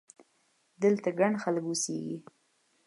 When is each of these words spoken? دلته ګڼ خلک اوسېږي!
دلته 0.83 1.09
ګڼ 1.19 1.31
خلک 1.43 1.63
اوسېږي! 1.67 2.17